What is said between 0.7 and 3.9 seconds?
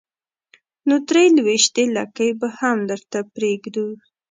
نو درې لوېشتې لکۍ به هم درته پرېږدو.